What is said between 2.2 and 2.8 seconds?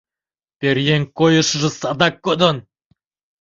кодын.